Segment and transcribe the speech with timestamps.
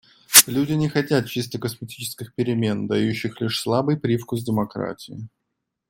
[0.47, 5.27] Люди не хотят чисто косметических перемен, дающих лишь слабый привкус демократии.